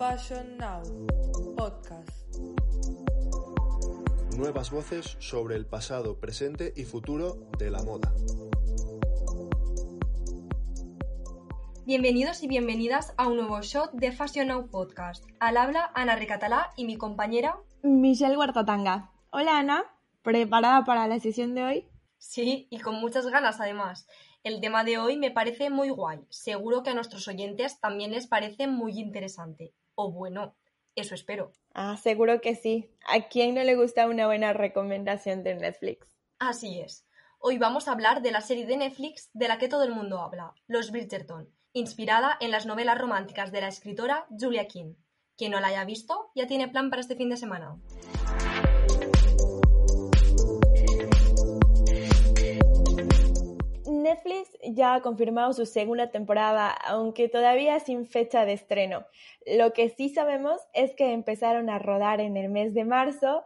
Fashion 0.00 0.56
Now 0.56 0.80
Podcast. 1.58 2.34
Nuevas 4.34 4.70
voces 4.70 5.18
sobre 5.20 5.56
el 5.56 5.66
pasado, 5.66 6.18
presente 6.18 6.72
y 6.74 6.84
futuro 6.84 7.50
de 7.58 7.70
la 7.70 7.82
moda. 7.82 8.10
Bienvenidos 11.84 12.42
y 12.42 12.48
bienvenidas 12.48 13.12
a 13.18 13.28
un 13.28 13.36
nuevo 13.36 13.60
shot 13.60 13.92
de 13.92 14.10
Fashion 14.10 14.46
Now 14.46 14.70
Podcast. 14.70 15.22
Al 15.38 15.58
habla 15.58 15.90
Ana 15.94 16.16
Recatalá 16.16 16.70
y 16.78 16.86
mi 16.86 16.96
compañera 16.96 17.58
Michelle 17.82 18.38
Huertatanga. 18.38 19.12
Hola 19.28 19.58
Ana, 19.58 19.84
¿preparada 20.22 20.86
para 20.86 21.08
la 21.08 21.20
sesión 21.20 21.54
de 21.54 21.62
hoy? 21.62 21.88
Sí, 22.16 22.68
y 22.70 22.78
con 22.78 22.94
muchas 22.94 23.26
ganas 23.26 23.60
además. 23.60 24.06
El 24.44 24.62
tema 24.62 24.82
de 24.82 24.96
hoy 24.96 25.18
me 25.18 25.30
parece 25.30 25.68
muy 25.68 25.90
guay. 25.90 26.20
Seguro 26.30 26.82
que 26.82 26.88
a 26.88 26.94
nuestros 26.94 27.28
oyentes 27.28 27.80
también 27.80 28.12
les 28.12 28.26
parece 28.26 28.66
muy 28.66 28.98
interesante. 28.98 29.74
O 30.02 30.10
bueno, 30.10 30.56
eso 30.94 31.14
espero. 31.14 31.52
Ah, 31.74 31.98
seguro 31.98 32.40
que 32.40 32.54
sí. 32.54 32.90
¿A 33.06 33.28
quién 33.28 33.54
no 33.54 33.62
le 33.62 33.76
gusta 33.76 34.06
una 34.06 34.26
buena 34.26 34.54
recomendación 34.54 35.42
de 35.42 35.54
Netflix? 35.56 36.16
Así 36.38 36.80
es. 36.80 37.06
Hoy 37.38 37.58
vamos 37.58 37.86
a 37.86 37.92
hablar 37.92 38.22
de 38.22 38.30
la 38.30 38.40
serie 38.40 38.64
de 38.64 38.78
Netflix 38.78 39.28
de 39.34 39.46
la 39.46 39.58
que 39.58 39.68
todo 39.68 39.84
el 39.84 39.92
mundo 39.92 40.22
habla, 40.22 40.54
Los 40.66 40.90
Bridgerton, 40.90 41.50
inspirada 41.74 42.38
en 42.40 42.50
las 42.50 42.64
novelas 42.64 42.96
románticas 42.96 43.52
de 43.52 43.60
la 43.60 43.68
escritora 43.68 44.26
Julia 44.30 44.66
King. 44.68 44.94
Quien 45.36 45.52
no 45.52 45.60
la 45.60 45.68
haya 45.68 45.84
visto 45.84 46.30
ya 46.34 46.46
tiene 46.46 46.68
plan 46.68 46.88
para 46.88 47.00
este 47.00 47.16
fin 47.16 47.28
de 47.28 47.36
semana. 47.36 47.78
Netflix 54.10 54.50
ya 54.62 54.94
ha 54.94 55.02
confirmado 55.02 55.52
su 55.52 55.66
segunda 55.66 56.10
temporada, 56.10 56.70
aunque 56.70 57.28
todavía 57.28 57.78
sin 57.78 58.06
fecha 58.06 58.44
de 58.44 58.54
estreno. 58.54 59.06
Lo 59.46 59.72
que 59.72 59.88
sí 59.90 60.08
sabemos 60.08 60.60
es 60.72 60.94
que 60.96 61.12
empezaron 61.12 61.70
a 61.70 61.78
rodar 61.78 62.20
en 62.20 62.36
el 62.36 62.48
mes 62.48 62.74
de 62.74 62.84
marzo 62.84 63.44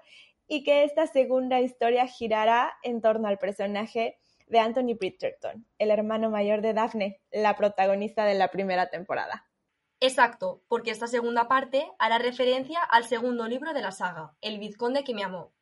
y 0.49 0.65
que 0.65 0.85
esta 0.85 1.07
segunda 1.07 1.61
historia 1.61 2.07
girará 2.07 2.73
en 2.83 3.03
torno 3.03 3.29
al 3.29 3.39
personaje 3.39 4.19
de 4.47 4.59
Anthony 4.59 4.95
Bridgerton, 4.99 5.67
el 5.79 5.91
hermano 5.91 6.31
mayor 6.31 6.63
de 6.63 6.73
Daphne, 6.73 7.21
la 7.31 7.57
protagonista 7.57 8.25
de 8.25 8.35
la 8.35 8.49
primera 8.49 8.89
temporada. 8.89 9.47
Exacto, 10.01 10.63
porque 10.69 10.91
esta 10.91 11.09
segunda 11.09 11.47
parte 11.47 11.91
hará 11.99 12.19
referencia 12.19 12.81
al 12.81 13.05
segundo 13.05 13.49
libro 13.49 13.75
de 13.75 13.83
la 13.83 13.93
saga, 13.93 14.35
El 14.41 14.59
vizconde 14.59 15.05
que 15.05 15.15
me 15.15 15.25
amó. 15.25 15.53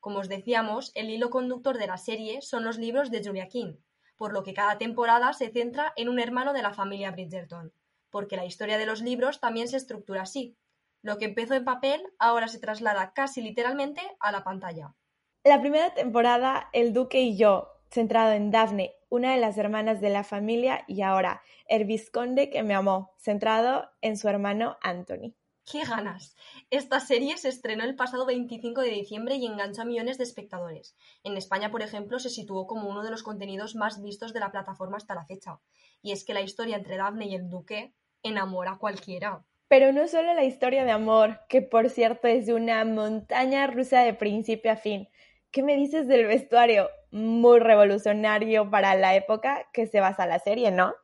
Como 0.00 0.18
os 0.18 0.28
decíamos, 0.28 0.92
el 0.94 1.08
hilo 1.10 1.30
conductor 1.30 1.78
de 1.78 1.86
la 1.86 1.96
serie 1.96 2.42
son 2.42 2.64
los 2.64 2.78
libros 2.78 3.10
de 3.10 3.22
Julia 3.22 3.48
King, 3.48 3.76
por 4.20 4.34
lo 4.34 4.42
que 4.42 4.52
cada 4.52 4.76
temporada 4.76 5.32
se 5.32 5.48
centra 5.48 5.94
en 5.96 6.10
un 6.10 6.20
hermano 6.20 6.52
de 6.52 6.60
la 6.60 6.74
familia 6.74 7.10
Bridgerton, 7.10 7.72
porque 8.10 8.36
la 8.36 8.44
historia 8.44 8.76
de 8.76 8.84
los 8.84 9.00
libros 9.00 9.40
también 9.40 9.66
se 9.66 9.78
estructura 9.78 10.20
así. 10.20 10.58
Lo 11.00 11.16
que 11.16 11.24
empezó 11.24 11.54
en 11.54 11.64
papel 11.64 12.02
ahora 12.18 12.46
se 12.48 12.58
traslada 12.58 13.14
casi 13.14 13.40
literalmente 13.40 14.02
a 14.20 14.30
la 14.30 14.44
pantalla. 14.44 14.94
La 15.42 15.58
primera 15.62 15.94
temporada, 15.94 16.68
El 16.74 16.92
Duque 16.92 17.22
y 17.22 17.38
yo, 17.38 17.70
centrado 17.88 18.32
en 18.32 18.50
Daphne, 18.50 18.92
una 19.08 19.32
de 19.32 19.40
las 19.40 19.56
hermanas 19.56 20.02
de 20.02 20.10
la 20.10 20.22
familia, 20.22 20.84
y 20.86 21.00
ahora 21.00 21.40
El 21.64 21.86
Vizconde 21.86 22.50
que 22.50 22.62
me 22.62 22.74
amó, 22.74 23.14
centrado 23.16 23.90
en 24.02 24.18
su 24.18 24.28
hermano 24.28 24.76
Anthony. 24.82 25.34
¡Qué 25.70 25.84
ganas! 25.84 26.34
Esta 26.70 26.98
serie 26.98 27.36
se 27.36 27.48
estrenó 27.48 27.84
el 27.84 27.94
pasado 27.94 28.26
25 28.26 28.80
de 28.80 28.90
diciembre 28.90 29.36
y 29.36 29.46
enganchó 29.46 29.82
a 29.82 29.84
millones 29.84 30.18
de 30.18 30.24
espectadores. 30.24 30.96
En 31.22 31.36
España, 31.36 31.70
por 31.70 31.82
ejemplo, 31.82 32.18
se 32.18 32.28
situó 32.28 32.66
como 32.66 32.88
uno 32.88 33.04
de 33.04 33.10
los 33.10 33.22
contenidos 33.22 33.76
más 33.76 34.02
vistos 34.02 34.32
de 34.32 34.40
la 34.40 34.50
plataforma 34.50 34.96
hasta 34.96 35.14
la 35.14 35.26
fecha. 35.26 35.60
Y 36.02 36.10
es 36.10 36.24
que 36.24 36.34
la 36.34 36.40
historia 36.40 36.76
entre 36.76 36.96
Daphne 36.96 37.26
y 37.26 37.36
el 37.36 37.48
duque 37.48 37.94
enamora 38.24 38.72
a 38.72 38.78
cualquiera. 38.78 39.44
Pero 39.68 39.92
no 39.92 40.08
solo 40.08 40.34
la 40.34 40.42
historia 40.42 40.84
de 40.84 40.90
amor, 40.90 41.38
que 41.48 41.62
por 41.62 41.88
cierto 41.88 42.26
es 42.26 42.48
una 42.48 42.84
montaña 42.84 43.68
rusa 43.68 44.00
de 44.00 44.14
principio 44.14 44.72
a 44.72 44.76
fin. 44.76 45.08
¿Qué 45.52 45.62
me 45.62 45.76
dices 45.76 46.08
del 46.08 46.26
vestuario? 46.26 46.88
Muy 47.12 47.60
revolucionario 47.60 48.68
para 48.68 48.96
la 48.96 49.14
época 49.14 49.68
que 49.72 49.86
se 49.86 50.00
basa 50.00 50.26
la 50.26 50.40
serie, 50.40 50.72
¿no? 50.72 50.94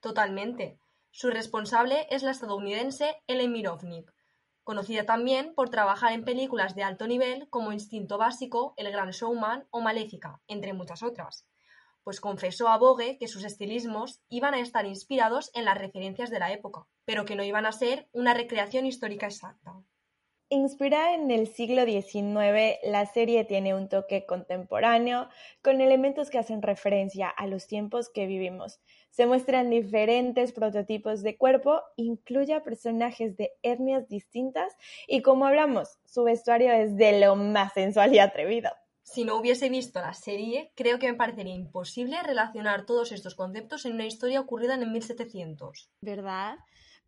Totalmente. 0.00 0.78
Su 1.10 1.30
responsable 1.30 2.06
es 2.10 2.22
la 2.22 2.30
estadounidense 2.30 3.14
Ellen 3.28 3.52
Mirovnik, 3.52 4.13
conocida 4.64 5.04
también 5.04 5.54
por 5.54 5.68
trabajar 5.68 6.12
en 6.12 6.24
películas 6.24 6.74
de 6.74 6.82
alto 6.82 7.06
nivel 7.06 7.48
como 7.50 7.72
Instinto 7.72 8.18
Básico, 8.18 8.74
El 8.76 8.90
Gran 8.90 9.10
Showman 9.10 9.66
o 9.70 9.80
Maléfica, 9.80 10.40
entre 10.48 10.72
muchas 10.72 11.02
otras. 11.02 11.46
Pues 12.02 12.20
confesó 12.20 12.68
a 12.68 12.78
Vogue 12.78 13.16
que 13.18 13.28
sus 13.28 13.44
estilismos 13.44 14.20
iban 14.28 14.54
a 14.54 14.60
estar 14.60 14.84
inspirados 14.86 15.50
en 15.54 15.64
las 15.64 15.78
referencias 15.78 16.30
de 16.30 16.38
la 16.38 16.52
época, 16.52 16.86
pero 17.04 17.24
que 17.24 17.36
no 17.36 17.44
iban 17.44 17.66
a 17.66 17.72
ser 17.72 18.08
una 18.12 18.34
recreación 18.34 18.86
histórica 18.86 19.26
exacta. 19.26 19.74
Inspirada 20.50 21.14
en 21.14 21.30
el 21.30 21.48
siglo 21.48 21.84
XIX, 21.84 22.78
la 22.84 23.06
serie 23.06 23.44
tiene 23.44 23.74
un 23.74 23.88
toque 23.88 24.26
contemporáneo, 24.26 25.28
con 25.62 25.80
elementos 25.80 26.28
que 26.28 26.38
hacen 26.38 26.60
referencia 26.60 27.28
a 27.28 27.46
los 27.46 27.66
tiempos 27.66 28.10
que 28.10 28.26
vivimos. 28.26 28.78
Se 29.10 29.26
muestran 29.26 29.70
diferentes 29.70 30.52
prototipos 30.52 31.22
de 31.22 31.38
cuerpo, 31.38 31.80
incluye 31.96 32.52
a 32.52 32.62
personajes 32.62 33.36
de 33.38 33.52
etnias 33.62 34.06
distintas 34.08 34.76
y 35.08 35.22
como 35.22 35.46
hablamos, 35.46 35.98
su 36.04 36.24
vestuario 36.24 36.72
es 36.72 36.94
de 36.96 37.20
lo 37.20 37.36
más 37.36 37.72
sensual 37.72 38.14
y 38.14 38.18
atrevido. 38.18 38.70
Si 39.02 39.24
no 39.24 39.36
hubiese 39.36 39.70
visto 39.70 40.00
la 40.00 40.14
serie, 40.14 40.72
creo 40.74 40.98
que 40.98 41.10
me 41.10 41.16
parecería 41.16 41.54
imposible 41.54 42.22
relacionar 42.22 42.84
todos 42.84 43.12
estos 43.12 43.34
conceptos 43.34 43.86
en 43.86 43.94
una 43.94 44.06
historia 44.06 44.40
ocurrida 44.40 44.74
en 44.74 44.82
el 44.82 44.90
1700. 44.90 45.90
¿Verdad? 46.00 46.56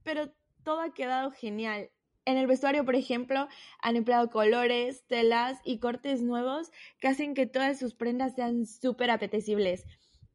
Pero 0.05 0.33
todo 0.63 0.81
ha 0.81 0.93
quedado 0.93 1.31
genial. 1.31 1.91
En 2.27 2.39
el 2.39 2.49
vestuario, 2.49 2.85
por 2.85 2.97
ejemplo, 2.97 3.47
han 3.81 3.95
empleado 3.95 4.31
colores, 4.31 5.07
telas 5.07 5.61
y 5.63 5.79
cortes 5.79 6.23
nuevos 6.23 6.73
que 6.99 7.07
hacen 7.07 7.35
que 7.35 7.47
todas 7.47 7.79
sus 7.79 7.95
prendas 7.95 8.35
sean 8.35 8.67
súper 8.67 9.13
apetecibles, 9.13 9.87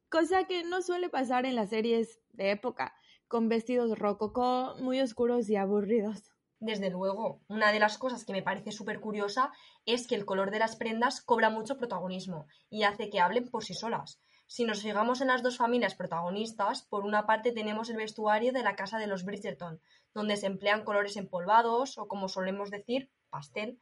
cosa 0.08 0.46
que 0.46 0.64
no 0.64 0.82
suele 0.82 1.10
pasar 1.10 1.46
en 1.46 1.56
las 1.56 1.70
series 1.70 2.22
de 2.32 2.52
época, 2.52 2.96
con 3.28 3.50
vestidos 3.50 4.00
rococó, 4.00 4.74
muy 4.80 5.02
oscuros 5.02 5.50
y 5.50 5.58
aburridos. 5.58 6.32
Desde 6.62 6.90
luego, 6.90 7.42
una 7.50 7.74
de 7.74 7.80
las 7.80 7.98
cosas 7.98 8.24
que 8.24 8.32
me 8.32 8.44
parece 8.44 8.72
súper 8.72 9.02
curiosa 9.02 9.52
es 9.86 10.08
que 10.08 10.16
el 10.16 10.26
color 10.26 10.50
de 10.50 10.60
las 10.60 10.78
prendas 10.78 11.20
cobra 11.20 11.50
mucho 11.50 11.78
protagonismo 11.78 12.48
y 12.70 12.84
hace 12.84 13.10
que 13.10 13.20
hablen 13.20 13.50
por 13.50 13.66
sí 13.66 13.74
solas. 13.74 14.22
Si 14.48 14.66
nos 14.66 14.82
fijamos 14.82 15.22
en 15.22 15.28
las 15.28 15.44
dos 15.44 15.58
familias 15.58 15.96
protagonistas, 15.96 16.84
por 16.84 17.06
una 17.06 17.26
parte 17.26 17.52
tenemos 17.52 17.90
el 17.90 17.98
vestuario 17.98 18.52
de 18.54 18.64
la 18.64 18.76
casa 18.76 18.98
de 18.98 19.08
los 19.08 19.24
Bridgerton, 19.24 19.82
donde 20.14 20.38
se 20.38 20.48
emplean 20.48 20.84
colores 20.84 21.18
empolvados 21.18 21.98
o, 21.98 22.08
como 22.08 22.28
solemos 22.28 22.70
decir, 22.70 23.10
pastel, 23.30 23.80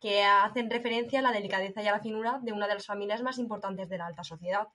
que 0.00 0.22
hacen 0.22 0.70
referencia 0.70 1.20
a 1.20 1.22
la 1.22 1.32
delicadeza 1.32 1.82
y 1.82 1.88
a 1.88 1.92
la 1.92 2.00
finura 2.00 2.38
de 2.42 2.52
una 2.52 2.68
de 2.68 2.74
las 2.74 2.86
familias 2.86 3.22
más 3.22 3.38
importantes 3.38 3.88
de 3.88 3.98
la 3.98 4.06
alta 4.06 4.24
sociedad. 4.24 4.68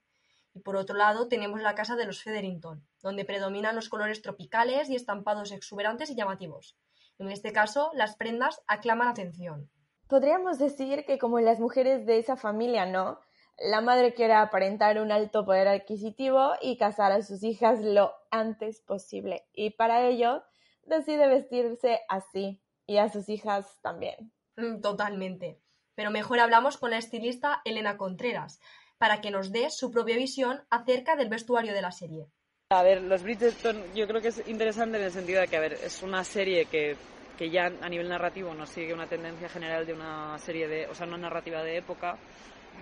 Y 0.54 0.60
por 0.60 0.76
otro 0.76 0.96
lado 0.96 1.28
tenemos 1.28 1.60
la 1.60 1.74
casa 1.74 1.94
de 1.94 2.06
los 2.06 2.22
Featherington, 2.22 2.84
donde 3.02 3.24
predominan 3.24 3.76
los 3.76 3.88
colores 3.88 4.22
tropicales 4.22 4.90
y 4.90 4.96
estampados 4.96 5.52
exuberantes 5.52 6.10
y 6.10 6.16
llamativos. 6.16 6.76
En 7.18 7.30
este 7.30 7.52
caso, 7.52 7.90
las 7.94 8.16
prendas 8.16 8.60
aclaman 8.66 9.06
atención. 9.06 9.70
Podríamos 10.08 10.58
decir 10.58 11.04
que 11.06 11.18
como 11.18 11.38
las 11.38 11.60
mujeres 11.60 12.04
de 12.06 12.18
esa 12.18 12.36
familia, 12.36 12.84
¿no? 12.86 13.20
La 13.58 13.80
madre 13.80 14.14
quiere 14.14 14.32
aparentar 14.32 15.00
un 15.00 15.12
alto 15.12 15.44
poder 15.44 15.68
adquisitivo 15.68 16.52
y 16.60 16.78
casar 16.78 17.12
a 17.12 17.22
sus 17.22 17.44
hijas 17.44 17.78
lo 17.80 18.14
antes 18.30 18.80
posible. 18.80 19.46
Y 19.52 19.70
para 19.70 20.08
ello 20.08 20.42
decide 20.84 21.28
vestirse 21.28 22.00
así. 22.08 22.60
Y 22.86 22.98
a 22.98 23.08
sus 23.08 23.28
hijas 23.28 23.78
también. 23.82 24.32
Mm, 24.56 24.80
totalmente. 24.80 25.60
Pero 25.94 26.10
mejor 26.10 26.40
hablamos 26.40 26.76
con 26.76 26.90
la 26.90 26.98
estilista 26.98 27.62
Elena 27.64 27.96
Contreras, 27.96 28.60
para 28.98 29.20
que 29.20 29.30
nos 29.30 29.52
dé 29.52 29.70
su 29.70 29.90
propia 29.90 30.16
visión 30.16 30.62
acerca 30.70 31.14
del 31.16 31.28
vestuario 31.28 31.72
de 31.72 31.82
la 31.82 31.92
serie. 31.92 32.26
A 32.70 32.82
ver, 32.82 33.02
los 33.02 33.22
Bridgerton 33.22 33.82
yo 33.94 34.06
creo 34.06 34.20
que 34.20 34.28
es 34.28 34.48
interesante 34.48 34.98
en 34.98 35.04
el 35.04 35.12
sentido 35.12 35.40
de 35.40 35.48
que, 35.48 35.56
a 35.56 35.60
ver, 35.60 35.72
es 35.74 36.02
una 36.02 36.22
serie 36.24 36.66
que, 36.66 36.96
que 37.36 37.50
ya 37.50 37.66
a 37.66 37.88
nivel 37.88 38.08
narrativo 38.08 38.54
nos 38.54 38.70
sigue 38.70 38.94
una 38.94 39.06
tendencia 39.06 39.48
general 39.48 39.86
de 39.86 39.92
una 39.92 40.38
serie 40.38 40.68
de, 40.68 40.86
o 40.86 40.94
sea, 40.94 41.06
una 41.06 41.18
narrativa 41.18 41.62
de 41.62 41.78
época, 41.78 42.16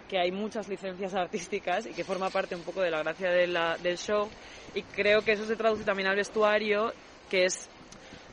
que 0.08 0.18
hay 0.18 0.30
muchas 0.30 0.68
licencias 0.68 1.14
artísticas 1.14 1.86
y 1.86 1.92
que 1.92 2.04
forma 2.04 2.30
parte 2.30 2.54
un 2.54 2.62
poco 2.62 2.80
de 2.80 2.90
la 2.90 3.02
gracia 3.02 3.30
de 3.30 3.46
la, 3.46 3.76
del 3.78 3.98
show 3.98 4.28
y 4.74 4.82
creo 4.82 5.22
que 5.22 5.32
eso 5.32 5.46
se 5.46 5.56
traduce 5.56 5.84
también 5.84 6.08
al 6.08 6.16
vestuario 6.16 6.92
que 7.30 7.44
es 7.44 7.68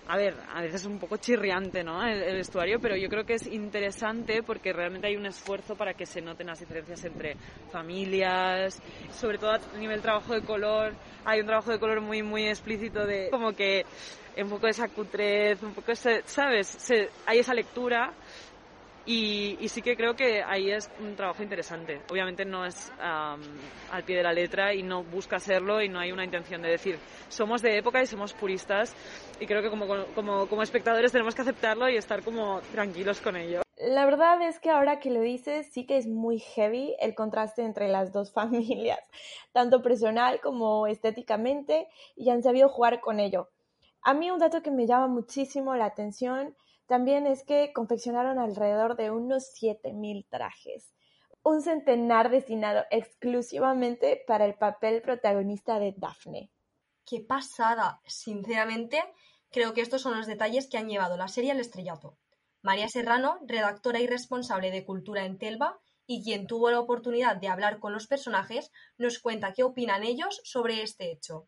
a 0.08 0.18
ver, 0.18 0.36
a 0.54 0.62
veces 0.62 0.82
es 0.82 0.88
un 0.88 1.00
poco 1.00 1.18
chirriante, 1.18 1.84
¿no? 1.84 2.06
El, 2.06 2.22
el, 2.22 2.36
vestuario, 2.36 2.80
pero 2.80 2.96
yo 2.96 3.10
creo 3.10 3.26
que 3.26 3.34
es 3.34 3.48
interesante 3.48 4.44
porque 4.44 4.72
realmente 4.72 5.08
hay 5.08 5.16
un 5.16 5.26
esfuerzo 5.26 5.76
para 5.76 5.94
que 5.94 6.06
se 6.06 6.22
noten 6.22 6.48
las 6.48 6.60
diferencias 6.60 7.04
entre 7.06 7.36
familias, 7.72 8.82
sobre 9.12 9.38
todo 9.38 9.52
a 9.52 9.78
nivel 9.78 10.02
trabajo 10.02 10.34
de 10.34 10.42
color. 10.42 10.94
Hay 11.26 11.40
un 11.40 11.48
trabajo 11.48 11.72
de 11.72 11.80
color 11.80 12.02
muy, 12.02 12.22
muy 12.22 12.48
explícito 12.48 13.06
de 13.06 13.30
como 13.30 13.54
que 13.54 13.86
un 14.38 14.50
poco 14.50 14.68
esa 14.68 14.88
cutrez, 14.90 15.62
un 15.64 15.74
poco 15.74 15.92
ese, 15.92 16.22
¿sabes? 16.26 16.78
Hay 17.26 17.40
esa 17.40 17.54
lectura 17.54 18.14
Y, 19.06 19.68
sí 19.70 19.82
que 19.82 19.96
creo 19.96 20.16
que 20.16 20.42
ahí 20.44 20.72
es 20.72 20.90
un 21.00 21.16
trabajo 21.16 21.44
interesante. 21.44 22.02
Obviamente 22.10 22.44
no 22.44 22.66
es 22.66 22.92
al 23.00 24.04
pie 24.04 24.18
de 24.18 24.24
la 24.24 24.34
letra 24.34 24.74
y 24.74 24.82
no 24.82 25.04
busca 25.04 25.40
serlo 25.40 25.82
y 25.82 25.90
no 25.90 26.00
hay 26.00 26.12
una 26.12 26.26
intención 26.26 26.62
de 26.62 26.70
decir 26.70 26.98
somos 27.30 27.62
de 27.62 27.78
época 27.78 28.02
y 28.02 28.08
somos 28.08 28.34
puristas 28.34 28.96
y 29.40 29.46
creo 29.46 29.62
que 29.62 29.70
como, 29.70 29.86
como, 30.16 30.48
como 30.48 30.64
espectadores 30.64 31.12
tenemos 31.12 31.36
que 31.36 31.42
aceptarlo 31.42 31.90
y 31.90 31.98
estar 31.98 32.24
como 32.24 32.62
tranquilos 32.72 33.22
con 33.22 33.36
ello. 33.36 33.62
La 33.78 34.06
verdad 34.06 34.42
es 34.42 34.60
que 34.60 34.70
ahora 34.70 35.00
que 35.00 35.12
lo 35.12 35.20
dices, 35.20 35.68
sí 35.72 35.86
que 35.86 35.98
es 35.98 36.08
muy 36.08 36.40
heavy 36.40 36.96
el 37.00 37.14
contraste 37.14 37.64
entre 37.64 37.90
las 37.90 38.14
dos 38.14 38.32
familias, 38.34 39.00
tanto 39.52 39.82
personal 39.82 40.40
como 40.42 40.88
estéticamente, 40.88 41.88
y 42.16 42.30
han 42.30 42.42
sabido 42.42 42.70
jugar 42.70 43.02
con 43.02 43.20
ello. 43.20 43.50
A 44.02 44.14
mí 44.14 44.32
un 44.32 44.40
dato 44.40 44.62
que 44.62 44.72
me 44.72 44.88
llama 44.88 45.08
muchísimo 45.08 45.76
la 45.76 45.86
atención 45.86 46.56
también 46.88 47.28
es 47.28 47.44
que 47.44 47.74
confeccionaron 47.74 48.40
alrededor 48.40 48.96
de 48.96 49.12
unos 49.12 49.52
7.000 49.60 50.28
trajes, 50.30 50.94
un 51.44 51.62
centenar 51.62 52.30
destinado 52.30 52.86
exclusivamente 52.92 54.24
para 54.28 54.46
el 54.46 54.56
papel 54.56 55.02
protagonista 55.02 55.80
de 55.80 55.94
Daphne. 55.98 56.52
¡Qué 57.06 57.22
pasada! 57.22 58.02
Sinceramente, 58.06 59.02
creo 59.52 59.74
que 59.74 59.82
estos 59.82 60.02
son 60.02 60.18
los 60.18 60.26
detalles 60.26 60.68
que 60.68 60.78
han 60.78 60.90
llevado 60.90 61.18
la 61.18 61.28
serie 61.28 61.52
al 61.52 61.60
estrellato. 61.60 62.18
María 62.62 62.90
Serrano, 62.90 63.40
redactora 63.46 64.00
y 64.00 64.08
responsable 64.08 64.72
de 64.72 64.86
Cultura 64.86 65.24
en 65.24 65.38
Telva, 65.38 65.80
y 66.08 66.24
quien 66.24 66.48
tuvo 66.48 66.72
la 66.72 66.80
oportunidad 66.80 67.36
de 67.36 67.48
hablar 67.48 67.80
con 67.80 67.94
los 67.94 68.08
personajes, 68.08 68.72
nos 68.98 69.20
cuenta 69.20 69.54
qué 69.54 69.64
opinan 69.64 70.04
ellos 70.04 70.42
sobre 70.44 70.82
este 70.82 71.12
hecho. 71.12 71.48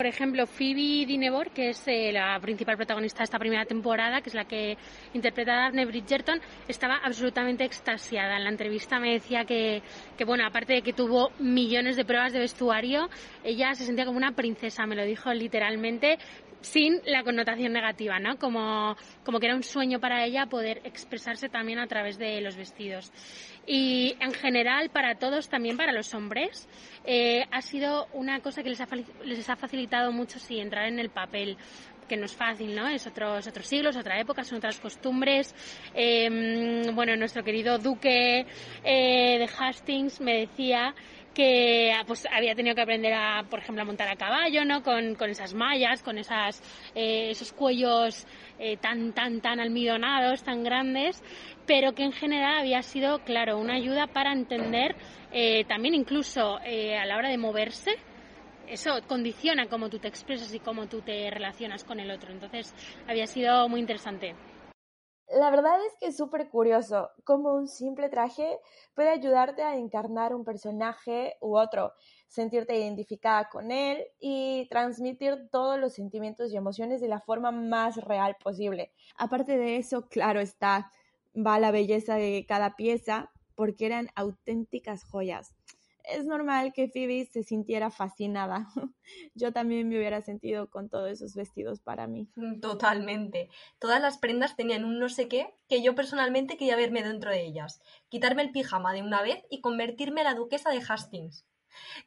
Por 0.00 0.06
ejemplo, 0.06 0.46
Phoebe 0.46 1.06
Dinevor, 1.06 1.50
que 1.50 1.70
es 1.70 1.82
eh, 1.88 2.12
la 2.12 2.38
principal 2.38 2.76
protagonista 2.76 3.18
de 3.18 3.24
esta 3.24 3.38
primera 3.40 3.64
temporada, 3.64 4.20
que 4.20 4.28
es 4.28 4.34
la 4.36 4.44
que 4.44 4.78
interpreta 5.12 5.54
a 5.54 5.62
Daphne 5.64 5.86
Bridgerton, 5.86 6.40
estaba 6.68 6.98
absolutamente 7.02 7.64
extasiada. 7.64 8.36
En 8.36 8.44
la 8.44 8.50
entrevista 8.50 9.00
me 9.00 9.14
decía 9.14 9.44
que, 9.44 9.82
que, 10.16 10.24
bueno, 10.24 10.46
aparte 10.46 10.74
de 10.74 10.82
que 10.82 10.92
tuvo 10.92 11.32
millones 11.40 11.96
de 11.96 12.04
pruebas 12.04 12.32
de 12.32 12.38
vestuario, 12.38 13.10
ella 13.42 13.74
se 13.74 13.86
sentía 13.86 14.04
como 14.04 14.18
una 14.18 14.36
princesa, 14.36 14.86
me 14.86 14.94
lo 14.94 15.04
dijo 15.04 15.34
literalmente, 15.34 16.16
sin 16.60 17.00
la 17.04 17.22
connotación 17.22 17.72
negativa, 17.72 18.18
¿no? 18.18 18.38
Como, 18.38 18.96
como 19.24 19.40
que 19.40 19.46
era 19.46 19.56
un 19.56 19.62
sueño 19.62 20.00
para 20.00 20.24
ella 20.24 20.46
poder 20.46 20.80
expresarse 20.84 21.48
también 21.48 21.78
a 21.78 21.86
través 21.86 22.18
de 22.18 22.40
los 22.40 22.56
vestidos. 22.56 23.12
Y 23.66 24.16
en 24.20 24.32
general, 24.32 24.90
para 24.90 25.16
todos, 25.16 25.48
también 25.48 25.76
para 25.76 25.92
los 25.92 26.14
hombres, 26.14 26.68
eh, 27.04 27.44
ha 27.50 27.60
sido 27.60 28.06
una 28.12 28.40
cosa 28.40 28.62
que 28.62 28.70
les 28.70 28.80
ha, 28.80 28.88
les 29.24 29.50
ha 29.50 29.56
facilitado 29.56 30.10
mucho 30.12 30.38
si 30.38 30.58
entrar 30.58 30.88
en 30.88 30.98
el 30.98 31.10
papel 31.10 31.56
que 32.08 32.16
no 32.16 32.24
es 32.24 32.34
fácil, 32.34 32.74
¿no? 32.74 32.88
Es 32.88 33.06
otros, 33.06 33.46
otros 33.46 33.66
siglos, 33.66 33.96
otra 33.96 34.18
época, 34.18 34.42
son 34.42 34.58
otras 34.58 34.80
costumbres. 34.80 35.54
Em, 35.94 36.94
bueno, 36.94 37.14
nuestro 37.16 37.44
querido 37.44 37.78
duque 37.78 38.46
eh, 38.82 39.38
de 39.38 39.48
Hastings 39.58 40.20
me 40.20 40.40
decía 40.40 40.94
que 41.38 41.94
pues 42.04 42.26
había 42.32 42.56
tenido 42.56 42.74
que 42.74 42.80
aprender 42.82 43.14
a, 43.14 43.44
por 43.48 43.60
ejemplo, 43.60 43.82
a 43.82 43.84
montar 43.84 44.08
a 44.08 44.16
caballo, 44.16 44.64
¿no? 44.64 44.82
Con, 44.82 45.14
con 45.14 45.30
esas 45.30 45.54
mallas, 45.54 46.02
con 46.02 46.18
esas, 46.18 46.60
eh, 46.96 47.30
esos 47.30 47.52
cuellos 47.52 48.26
eh, 48.58 48.76
tan, 48.76 49.12
tan, 49.12 49.40
tan 49.40 49.60
almidonados, 49.60 50.42
tan 50.42 50.64
grandes, 50.64 51.22
pero 51.64 51.92
que 51.92 52.02
en 52.02 52.10
general 52.10 52.58
había 52.58 52.82
sido, 52.82 53.20
claro, 53.20 53.56
una 53.56 53.76
ayuda 53.76 54.08
para 54.08 54.32
entender 54.32 54.96
eh, 55.30 55.64
también 55.66 55.94
incluso 55.94 56.56
a 56.58 57.06
la 57.06 57.16
hora 57.16 57.28
de 57.28 57.38
moverse, 57.38 57.92
eso 58.66 58.98
condiciona 59.06 59.68
cómo 59.68 59.88
tú 59.88 60.00
te 60.00 60.08
expresas 60.08 60.52
y 60.52 60.58
cómo 60.58 60.88
tú 60.88 61.02
te 61.02 61.30
relacionas 61.30 61.84
con 61.84 62.00
el 62.00 62.10
otro. 62.10 62.32
Entonces, 62.32 62.74
había 63.06 63.28
sido 63.28 63.68
muy 63.68 63.78
interesante. 63.78 64.34
La 65.30 65.50
verdad 65.50 65.78
es 65.84 65.92
que 66.00 66.06
es 66.06 66.16
súper 66.16 66.48
curioso 66.48 67.10
cómo 67.22 67.54
un 67.54 67.68
simple 67.68 68.08
traje 68.08 68.58
puede 68.94 69.10
ayudarte 69.10 69.62
a 69.62 69.76
encarnar 69.76 70.34
un 70.34 70.42
personaje 70.42 71.36
u 71.42 71.58
otro, 71.58 71.92
sentirte 72.28 72.78
identificada 72.78 73.50
con 73.50 73.70
él 73.70 74.06
y 74.18 74.66
transmitir 74.70 75.50
todos 75.50 75.78
los 75.78 75.92
sentimientos 75.92 76.50
y 76.50 76.56
emociones 76.56 77.02
de 77.02 77.08
la 77.08 77.20
forma 77.20 77.50
más 77.50 77.96
real 77.96 78.36
posible. 78.42 78.90
Aparte 79.18 79.58
de 79.58 79.76
eso, 79.76 80.08
claro 80.08 80.40
está, 80.40 80.90
va 81.34 81.58
la 81.58 81.72
belleza 81.72 82.14
de 82.14 82.46
cada 82.48 82.74
pieza 82.74 83.30
porque 83.54 83.84
eran 83.84 84.08
auténticas 84.14 85.04
joyas 85.04 85.57
es 86.08 86.26
normal 86.26 86.72
que 86.72 86.88
Phoebe 86.88 87.26
se 87.26 87.42
sintiera 87.42 87.90
fascinada. 87.90 88.68
Yo 89.34 89.52
también 89.52 89.88
me 89.88 89.96
hubiera 89.96 90.22
sentido 90.22 90.70
con 90.70 90.88
todos 90.88 91.10
esos 91.10 91.34
vestidos 91.34 91.80
para 91.80 92.06
mí. 92.06 92.28
Totalmente. 92.60 93.48
Todas 93.78 94.00
las 94.00 94.18
prendas 94.18 94.56
tenían 94.56 94.84
un 94.84 94.98
no 94.98 95.08
sé 95.08 95.28
qué 95.28 95.54
que 95.68 95.82
yo 95.82 95.94
personalmente 95.94 96.56
quería 96.56 96.76
verme 96.76 97.02
dentro 97.02 97.30
de 97.30 97.44
ellas. 97.44 97.80
Quitarme 98.08 98.42
el 98.42 98.52
pijama 98.52 98.92
de 98.92 99.02
una 99.02 99.22
vez 99.22 99.44
y 99.50 99.60
convertirme 99.60 100.22
en 100.22 100.26
la 100.26 100.34
duquesa 100.34 100.70
de 100.70 100.82
Hastings. 100.86 101.46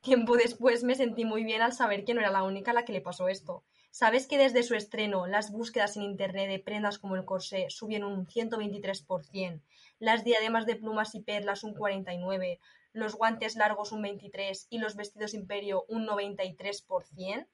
Tiempo 0.01 0.35
después 0.35 0.83
me 0.83 0.95
sentí 0.95 1.25
muy 1.25 1.43
bien 1.43 1.61
al 1.61 1.73
saber 1.73 2.03
que 2.03 2.13
no 2.13 2.21
era 2.21 2.31
la 2.31 2.43
única 2.43 2.71
a 2.71 2.73
la 2.73 2.85
que 2.85 2.93
le 2.93 3.01
pasó 3.01 3.27
esto. 3.27 3.63
¿Sabes 3.91 4.25
que 4.25 4.37
desde 4.37 4.63
su 4.63 4.73
estreno 4.75 5.27
las 5.27 5.51
búsquedas 5.51 5.97
en 5.97 6.03
internet 6.03 6.49
de 6.49 6.59
prendas 6.59 6.97
como 6.97 7.15
el 7.15 7.25
corsé 7.25 7.69
subieron 7.69 8.13
un 8.13 8.25
123%, 8.25 9.61
las 9.99 10.23
diademas 10.23 10.65
de 10.65 10.77
plumas 10.77 11.13
y 11.13 11.21
perlas 11.21 11.63
un 11.63 11.75
49%, 11.75 12.59
los 12.93 13.15
guantes 13.15 13.55
largos 13.55 13.91
un 13.91 14.03
23% 14.03 14.67
y 14.69 14.79
los 14.79 14.95
vestidos 14.95 15.33
imperio 15.33 15.85
un 15.87 16.05
93%. 16.05 17.47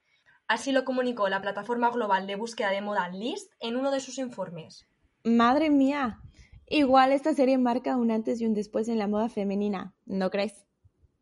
Así 0.46 0.72
lo 0.72 0.84
comunicó 0.84 1.28
la 1.28 1.42
plataforma 1.42 1.90
global 1.90 2.26
de 2.26 2.36
búsqueda 2.36 2.70
de 2.70 2.80
moda 2.80 3.08
List 3.10 3.52
en 3.60 3.76
uno 3.76 3.90
de 3.90 4.00
sus 4.00 4.18
informes. 4.18 4.86
Madre 5.24 5.68
mía, 5.68 6.20
igual 6.66 7.12
esta 7.12 7.34
serie 7.34 7.58
marca 7.58 7.96
un 7.96 8.10
antes 8.10 8.40
y 8.40 8.46
un 8.46 8.54
después 8.54 8.88
en 8.88 8.98
la 8.98 9.08
moda 9.08 9.28
femenina, 9.28 9.92
¿no 10.06 10.30
crees? 10.30 10.66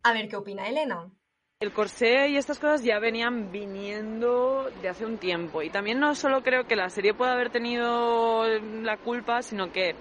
A 0.03 0.13
ver 0.13 0.29
qué 0.29 0.37
opina 0.37 0.69
Elena. 0.69 1.11
El 1.59 1.73
corsé 1.73 2.29
y 2.29 2.37
estas 2.37 2.59
cosas 2.59 2.85
ya 2.85 2.99
venían 2.99 3.51
viniendo 3.51 4.71
de 4.83 4.91
hace 4.91 5.07
un 5.07 5.17
tiempo 5.17 5.63
y 5.63 5.71
también 5.71 5.99
no 5.99 6.15
solo 6.15 6.43
creo 6.43 6.67
que 6.67 6.77
la 6.77 6.91
serie 6.91 7.15
pueda 7.15 7.33
haber 7.33 7.51
tenido 7.51 8.47
la 8.83 8.99
culpa, 8.99 9.41
sino 9.43 9.73
que 9.73 9.95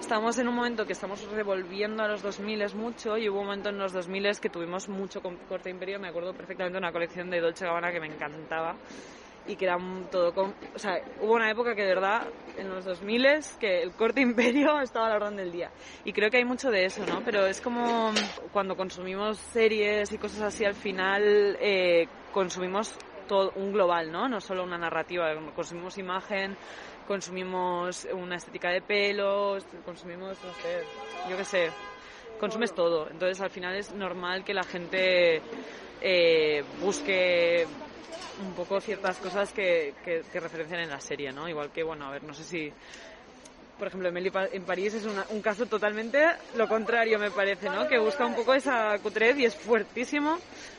estamos 0.00 0.38
en 0.38 0.48
un 0.48 0.54
momento 0.54 0.86
que 0.86 0.92
estamos 0.92 1.22
revolviendo 1.30 2.02
a 2.02 2.08
los 2.08 2.22
2000 2.22 2.74
mucho 2.74 3.18
y 3.18 3.28
hubo 3.28 3.40
un 3.40 3.46
momento 3.46 3.68
en 3.68 3.78
los 3.78 3.92
2000 3.92 4.40
que 4.40 4.48
tuvimos 4.48 4.88
mucho 4.88 5.20
corte 5.48 5.70
imperio. 5.70 5.98
Me 5.98 6.08
acuerdo 6.08 6.32
perfectamente 6.32 6.74
de 6.74 6.78
una 6.78 6.92
colección 6.92 7.30
de 7.30 7.40
Dolce 7.40 7.66
Gabbana 7.66 7.92
que 7.92 8.00
me 8.00 8.06
encantaba 8.06 8.76
y 9.46 9.56
que 9.56 9.64
era 9.64 9.78
todo 10.10 10.32
con... 10.34 10.54
O 10.74 10.78
sea, 10.78 11.00
hubo 11.20 11.34
una 11.34 11.50
época 11.50 11.74
que 11.74 11.82
de 11.82 11.94
verdad 11.94 12.26
en 12.56 12.68
los 12.68 12.84
2000 12.84 13.26
que 13.58 13.82
el 13.82 13.92
corte 13.92 14.20
imperio 14.20 14.80
estaba 14.82 15.06
a 15.06 15.10
la 15.10 15.16
orden 15.16 15.36
del 15.36 15.50
día. 15.50 15.70
Y 16.04 16.12
creo 16.12 16.30
que 16.30 16.36
hay 16.36 16.44
mucho 16.44 16.70
de 16.70 16.84
eso, 16.84 17.04
¿no? 17.06 17.22
Pero 17.24 17.46
es 17.46 17.60
como 17.60 18.12
cuando 18.52 18.76
consumimos 18.76 19.38
series 19.38 20.12
y 20.12 20.18
cosas 20.18 20.42
así, 20.42 20.64
al 20.64 20.74
final 20.74 21.56
eh, 21.60 22.06
consumimos 22.32 22.96
todo 23.26 23.52
un 23.56 23.72
global, 23.72 24.10
¿no? 24.10 24.28
No 24.28 24.40
solo 24.40 24.64
una 24.64 24.78
narrativa, 24.78 25.28
consumimos 25.54 25.98
imagen, 25.98 26.56
consumimos 27.08 28.06
una 28.12 28.36
estética 28.36 28.68
de 28.68 28.82
pelos, 28.82 29.64
consumimos, 29.84 30.36
no 30.44 30.52
sé, 30.52 30.82
yo 31.28 31.36
qué 31.38 31.44
sé, 31.44 31.70
consumes 32.38 32.74
todo. 32.74 33.08
Entonces 33.10 33.40
al 33.40 33.50
final 33.50 33.74
es 33.74 33.92
normal 33.94 34.44
que 34.44 34.52
la 34.52 34.62
gente 34.62 35.40
eh, 36.02 36.62
busque 36.82 37.66
un 38.46 38.52
poco 38.52 38.78
ciertas 38.80 39.16
cosas 39.16 39.52
que, 39.52 39.94
que, 40.04 40.38
referencian 40.38 40.80
en 40.80 40.90
la 40.90 41.00
serie, 41.00 41.32
¿no? 41.32 41.48
Igual 41.48 41.72
que, 41.72 41.82
bueno, 41.82 42.06
a 42.06 42.10
ver, 42.10 42.22
no 42.22 42.34
sé 42.34 42.44
si 42.44 42.72
por 43.78 43.86
ejemplo, 43.86 44.08
Emily 44.08 44.30
en 44.52 44.64
París 44.64 44.94
es 44.94 45.04
un 45.04 45.40
caso 45.40 45.66
totalmente 45.66 46.24
lo 46.56 46.66
contrario, 46.68 47.16
me 47.16 47.30
parece, 47.30 47.70
¿no? 47.70 47.86
Que 47.86 47.96
busca 47.96 48.26
un 48.26 48.34
poco 48.34 48.52
esa 48.52 48.98
cutrez 48.98 49.38
y 49.38 49.44
es 49.44 49.54
fuertísimo, 49.54 50.36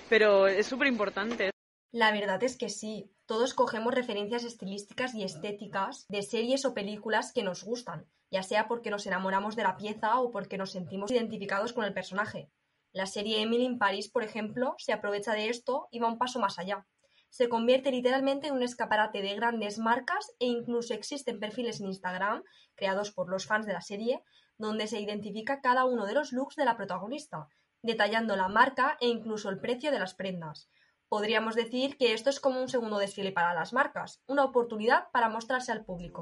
pero 0.09 0.47
es 0.47 0.67
súper 0.67 0.89
importante. 0.89 1.51
La 1.91 2.11
verdad 2.11 2.43
es 2.43 2.57
que 2.57 2.67
sí, 2.67 3.09
todos 3.29 3.53
cogemos 3.53 3.93
referencias 3.93 4.43
estilísticas 4.43 5.13
y 5.13 5.23
estéticas 5.23 6.07
de 6.07 6.23
series 6.23 6.65
o 6.65 6.73
películas 6.73 7.31
que 7.31 7.43
nos 7.43 7.63
gustan, 7.63 8.07
ya 8.31 8.41
sea 8.41 8.67
porque 8.67 8.89
nos 8.89 9.05
enamoramos 9.05 9.55
de 9.55 9.61
la 9.61 9.77
pieza 9.77 10.19
o 10.19 10.31
porque 10.31 10.57
nos 10.57 10.71
sentimos 10.71 11.11
identificados 11.11 11.71
con 11.71 11.85
el 11.85 11.93
personaje. 11.93 12.49
La 12.91 13.05
serie 13.05 13.43
Emily 13.43 13.65
in 13.65 13.77
Paris, 13.77 14.09
por 14.09 14.23
ejemplo, 14.23 14.73
se 14.79 14.93
aprovecha 14.93 15.33
de 15.33 15.49
esto 15.49 15.89
y 15.91 15.99
va 15.99 16.07
un 16.07 16.17
paso 16.17 16.39
más 16.39 16.57
allá. 16.57 16.87
Se 17.29 17.49
convierte 17.49 17.91
literalmente 17.91 18.47
en 18.47 18.55
un 18.55 18.63
escaparate 18.63 19.21
de 19.21 19.35
grandes 19.35 19.77
marcas 19.77 20.31
e 20.39 20.47
incluso 20.47 20.95
existen 20.95 21.39
perfiles 21.39 21.81
en 21.81 21.85
Instagram, 21.85 22.41
creados 22.73 23.11
por 23.11 23.29
los 23.29 23.45
fans 23.45 23.67
de 23.67 23.73
la 23.73 23.81
serie, 23.81 24.23
donde 24.57 24.87
se 24.87 24.99
identifica 24.99 25.61
cada 25.61 25.85
uno 25.85 26.07
de 26.07 26.15
los 26.15 26.31
looks 26.31 26.55
de 26.55 26.65
la 26.65 26.77
protagonista, 26.77 27.47
detallando 27.83 28.35
la 28.35 28.47
marca 28.47 28.97
e 28.99 29.07
incluso 29.07 29.49
el 29.49 29.59
precio 29.59 29.91
de 29.91 29.99
las 29.99 30.15
prendas. 30.15 30.67
Podríamos 31.09 31.55
decir 31.55 31.97
que 31.97 32.13
esto 32.13 32.29
es 32.29 32.39
como 32.39 32.61
un 32.61 32.69
segundo 32.69 32.99
desfile 32.99 33.31
para 33.31 33.55
las 33.55 33.73
marcas, 33.73 34.21
una 34.27 34.45
oportunidad 34.45 35.09
para 35.11 35.27
mostrarse 35.27 35.71
al 35.71 35.83
público. 35.83 36.21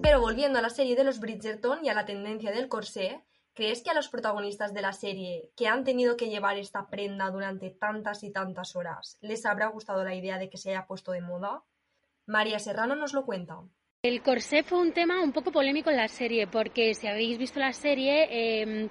Pero 0.00 0.20
volviendo 0.20 0.60
a 0.60 0.62
la 0.62 0.70
serie 0.70 0.94
de 0.94 1.02
los 1.02 1.18
Bridgerton 1.18 1.84
y 1.84 1.88
a 1.88 1.94
la 1.94 2.04
tendencia 2.04 2.52
del 2.52 2.68
corsé, 2.68 3.24
¿crees 3.52 3.82
que 3.82 3.90
a 3.90 3.94
los 3.94 4.08
protagonistas 4.08 4.72
de 4.72 4.82
la 4.82 4.92
serie 4.92 5.50
que 5.56 5.66
han 5.66 5.82
tenido 5.82 6.16
que 6.16 6.28
llevar 6.28 6.56
esta 6.56 6.88
prenda 6.88 7.32
durante 7.32 7.70
tantas 7.70 8.22
y 8.22 8.30
tantas 8.30 8.76
horas 8.76 9.18
les 9.20 9.44
habrá 9.44 9.66
gustado 9.66 10.04
la 10.04 10.14
idea 10.14 10.38
de 10.38 10.48
que 10.48 10.56
se 10.56 10.70
haya 10.70 10.86
puesto 10.86 11.10
de 11.10 11.20
moda? 11.20 11.64
María 12.26 12.60
Serrano 12.60 12.94
nos 12.94 13.12
lo 13.12 13.26
cuenta. 13.26 13.58
El 14.04 14.20
corsé 14.20 14.62
fue 14.62 14.80
un 14.80 14.92
tema 14.92 15.22
un 15.22 15.32
poco 15.32 15.50
polémico 15.50 15.88
en 15.88 15.96
la 15.96 16.08
serie, 16.08 16.46
porque 16.46 16.92
si 16.92 17.06
habéis 17.06 17.38
visto 17.38 17.58
la 17.58 17.72
serie, 17.72 18.28
eh, 18.30 18.90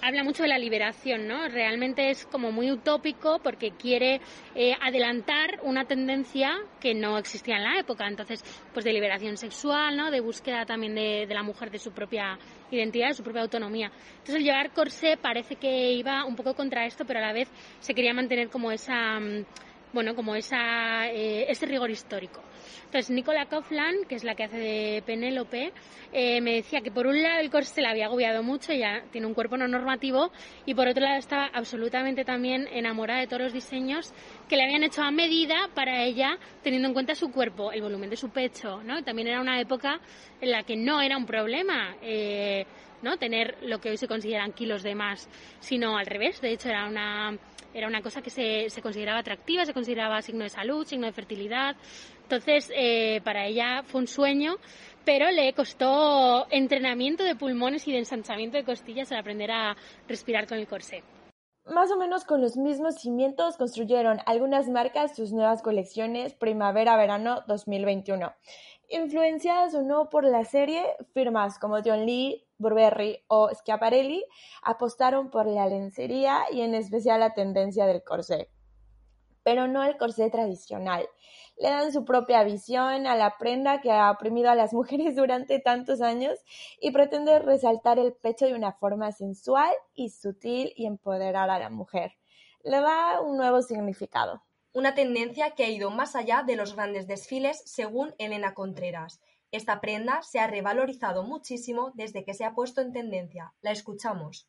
habla 0.00 0.22
mucho 0.22 0.44
de 0.44 0.50
la 0.50 0.56
liberación, 0.56 1.26
¿no? 1.26 1.48
Realmente 1.48 2.10
es 2.10 2.26
como 2.26 2.52
muy 2.52 2.70
utópico 2.70 3.40
porque 3.42 3.72
quiere 3.72 4.20
eh, 4.54 4.76
adelantar 4.80 5.58
una 5.64 5.84
tendencia 5.84 6.52
que 6.78 6.94
no 6.94 7.18
existía 7.18 7.56
en 7.56 7.64
la 7.64 7.80
época. 7.80 8.06
Entonces, 8.06 8.44
pues 8.72 8.84
de 8.84 8.92
liberación 8.92 9.36
sexual, 9.36 9.96
¿no? 9.96 10.12
De 10.12 10.20
búsqueda 10.20 10.64
también 10.64 10.94
de, 10.94 11.26
de 11.26 11.34
la 11.34 11.42
mujer 11.42 11.72
de 11.72 11.80
su 11.80 11.90
propia 11.90 12.38
identidad, 12.70 13.08
de 13.08 13.14
su 13.14 13.24
propia 13.24 13.42
autonomía. 13.42 13.90
Entonces, 14.18 14.36
el 14.36 14.44
llevar 14.44 14.72
corsé 14.72 15.16
parece 15.16 15.56
que 15.56 15.90
iba 15.90 16.24
un 16.24 16.36
poco 16.36 16.54
contra 16.54 16.86
esto, 16.86 17.04
pero 17.04 17.18
a 17.18 17.22
la 17.22 17.32
vez 17.32 17.48
se 17.80 17.94
quería 17.94 18.14
mantener 18.14 18.48
como 18.48 18.70
esa 18.70 19.18
bueno, 19.92 20.14
como 20.14 20.34
esa, 20.34 21.08
eh, 21.10 21.50
ese 21.50 21.66
rigor 21.66 21.90
histórico. 21.90 22.42
Entonces, 22.84 23.10
Nicola 23.10 23.46
Kaufland, 23.46 24.06
que 24.06 24.16
es 24.16 24.24
la 24.24 24.34
que 24.34 24.44
hace 24.44 24.58
de 24.58 25.02
Penélope, 25.06 25.72
eh, 26.12 26.40
me 26.42 26.54
decía 26.54 26.82
que 26.82 26.90
por 26.90 27.06
un 27.06 27.22
lado 27.22 27.40
el 27.40 27.50
corsé 27.50 27.80
la 27.80 27.90
había 27.90 28.06
agobiado 28.06 28.42
mucho, 28.42 28.72
ya 28.74 29.02
tiene 29.10 29.26
un 29.26 29.32
cuerpo 29.32 29.56
no 29.56 29.66
normativo, 29.66 30.30
y 30.66 30.74
por 30.74 30.88
otro 30.88 31.02
lado 31.02 31.18
estaba 31.18 31.46
absolutamente 31.46 32.24
también 32.24 32.68
enamorada 32.70 33.20
de 33.20 33.26
todos 33.26 33.42
los 33.42 33.52
diseños 33.54 34.12
que 34.48 34.56
le 34.56 34.64
habían 34.64 34.82
hecho 34.82 35.02
a 35.02 35.10
medida 35.10 35.70
para 35.74 36.02
ella, 36.02 36.38
teniendo 36.62 36.88
en 36.88 36.94
cuenta 36.94 37.14
su 37.14 37.32
cuerpo, 37.32 37.72
el 37.72 37.80
volumen 37.80 38.10
de 38.10 38.16
su 38.16 38.28
pecho, 38.28 38.82
¿no? 38.82 39.02
También 39.02 39.28
era 39.28 39.40
una 39.40 39.58
época 39.58 39.98
en 40.40 40.50
la 40.50 40.62
que 40.62 40.76
no 40.76 41.00
era 41.00 41.16
un 41.16 41.24
problema. 41.24 41.96
Eh, 42.02 42.66
¿no? 43.02 43.16
tener 43.18 43.56
lo 43.62 43.80
que 43.80 43.90
hoy 43.90 43.96
se 43.96 44.08
consideran 44.08 44.52
kilos 44.52 44.82
de 44.82 44.94
más, 44.94 45.28
sino 45.60 45.96
al 45.96 46.06
revés. 46.06 46.40
De 46.40 46.52
hecho, 46.52 46.68
era 46.68 46.86
una, 46.86 47.38
era 47.74 47.86
una 47.86 48.02
cosa 48.02 48.22
que 48.22 48.30
se, 48.30 48.70
se 48.70 48.82
consideraba 48.82 49.20
atractiva, 49.20 49.64
se 49.64 49.74
consideraba 49.74 50.22
signo 50.22 50.44
de 50.44 50.50
salud, 50.50 50.86
signo 50.86 51.06
de 51.06 51.12
fertilidad. 51.12 51.76
Entonces, 52.22 52.70
eh, 52.74 53.20
para 53.24 53.46
ella 53.46 53.82
fue 53.84 54.00
un 54.00 54.06
sueño, 54.06 54.56
pero 55.04 55.30
le 55.30 55.52
costó 55.52 56.46
entrenamiento 56.50 57.24
de 57.24 57.36
pulmones 57.36 57.86
y 57.88 57.92
de 57.92 57.98
ensanchamiento 57.98 58.56
de 58.56 58.64
costillas 58.64 59.12
al 59.12 59.18
aprender 59.18 59.50
a 59.50 59.76
respirar 60.08 60.46
con 60.46 60.58
el 60.58 60.66
corsé. 60.66 61.02
Más 61.66 61.92
o 61.92 61.96
menos 61.96 62.24
con 62.24 62.40
los 62.40 62.56
mismos 62.56 62.96
cimientos 62.96 63.56
construyeron 63.56 64.18
algunas 64.26 64.68
marcas 64.68 65.14
sus 65.14 65.32
nuevas 65.32 65.62
colecciones 65.62 66.34
primavera-verano 66.34 67.44
2021. 67.46 68.32
Influenciadas 68.88 69.74
o 69.74 69.82
no 69.82 70.10
por 70.10 70.24
la 70.24 70.44
serie, 70.44 70.82
firmas 71.14 71.60
como 71.60 71.80
John 71.84 72.04
Lee, 72.04 72.44
Burberry 72.62 73.22
o 73.28 73.50
Schiaparelli 73.52 74.24
apostaron 74.62 75.30
por 75.30 75.46
la 75.46 75.66
lencería 75.66 76.44
y 76.50 76.62
en 76.62 76.74
especial 76.74 77.20
la 77.20 77.34
tendencia 77.34 77.84
del 77.84 78.02
corsé. 78.02 78.48
Pero 79.44 79.68
no 79.68 79.82
el 79.82 79.98
corsé 79.98 80.30
tradicional. 80.30 81.06
Le 81.58 81.68
dan 81.68 81.92
su 81.92 82.04
propia 82.04 82.44
visión 82.44 83.06
a 83.06 83.16
la 83.16 83.36
prenda 83.36 83.80
que 83.80 83.90
ha 83.90 84.10
oprimido 84.10 84.50
a 84.50 84.54
las 84.54 84.72
mujeres 84.80 85.16
durante 85.16 85.58
tantos 85.58 86.00
años 86.00 86.38
y 86.80 86.92
pretende 86.92 87.38
resaltar 87.40 87.98
el 87.98 88.14
pecho 88.14 88.46
de 88.46 88.54
una 88.54 88.72
forma 88.72 89.12
sensual 89.12 89.74
y 89.94 90.08
sutil 90.08 90.72
y 90.76 90.86
empoderar 90.86 91.50
a 91.50 91.58
la 91.58 91.68
mujer. 91.68 92.12
Le 92.62 92.80
da 92.80 93.20
un 93.20 93.36
nuevo 93.36 93.60
significado. 93.60 94.42
Una 94.74 94.94
tendencia 94.94 95.50
que 95.50 95.64
ha 95.64 95.68
ido 95.68 95.90
más 95.90 96.16
allá 96.16 96.44
de 96.46 96.56
los 96.56 96.74
grandes 96.74 97.06
desfiles, 97.06 97.62
según 97.66 98.14
Elena 98.16 98.54
Contreras, 98.54 99.20
esta 99.52 99.80
prenda 99.80 100.22
se 100.22 100.40
ha 100.40 100.46
revalorizado 100.46 101.22
muchísimo 101.22 101.92
desde 101.94 102.24
que 102.24 102.34
se 102.34 102.44
ha 102.44 102.54
puesto 102.54 102.80
en 102.80 102.92
tendencia. 102.92 103.52
La 103.60 103.70
escuchamos. 103.70 104.48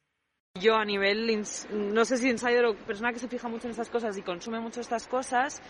Yo 0.59 0.75
a 0.75 0.85
nivel, 0.85 1.43
no 1.71 2.05
sé 2.05 2.17
si 2.17 2.29
insider 2.29 2.65
o 2.65 2.75
persona 2.75 3.11
que 3.11 3.19
se 3.19 3.27
fija 3.27 3.47
mucho 3.47 3.67
en 3.67 3.71
estas 3.71 3.89
cosas 3.89 4.17
y 4.17 4.21
consume 4.21 4.59
mucho 4.59 4.81
estas 4.81 5.07
cosas, 5.07 5.61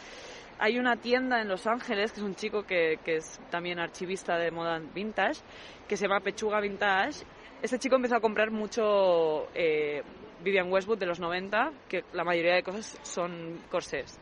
hay 0.60 0.78
una 0.78 0.98
tienda 0.98 1.42
en 1.42 1.48
Los 1.48 1.66
Ángeles, 1.68 2.12
que 2.12 2.20
es 2.20 2.26
un 2.26 2.36
chico 2.36 2.64
que, 2.64 3.00
es 3.06 3.40
también 3.50 3.80
archivista 3.80 4.38
de 4.38 4.52
moda 4.52 4.80
vintage, 4.80 5.42
que 5.88 5.98
se 5.98 6.06
llama 6.06 6.20
Pechuga 6.20 6.60
Vintage. 6.60 7.26
Este 7.62 7.80
chico 7.80 7.96
empezó 7.96 8.18
a 8.18 8.20
comprar 8.20 8.52
mucho 8.52 9.48
eh, 9.56 10.04
Vivian 10.44 10.72
Westwood 10.72 11.00
de 11.00 11.06
los 11.06 11.20
90, 11.20 11.72
que 11.88 12.04
la 12.14 12.24
mayoría 12.24 12.56
de 12.56 12.64
cosas 12.64 13.00
son 13.04 13.62
corsés. 13.72 14.20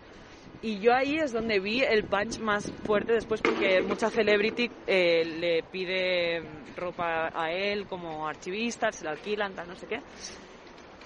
Y 0.63 0.80
yo 0.80 0.94
ahí 0.94 1.18
es 1.18 1.32
donde 1.32 1.60
vi 1.60 1.82
el 1.82 2.03
punch 2.03 2.39
más 2.39 2.72
fuerte 2.84 3.13
después 3.13 3.41
porque 3.41 3.82
mucha 3.82 4.12
celebrity 4.12 4.70
eh, 4.86 5.25
le 5.25 5.63
pide 5.63 6.44
ropa 6.77 7.32
a 7.34 7.51
él 7.51 7.88
como 7.88 8.27
archivista, 8.27 8.91
se 8.91 9.03
la 9.03 9.12
alquilan, 9.12 9.56
tal, 9.56 9.68
no 9.68 9.75
sé 9.75 9.88
qué. 9.88 10.01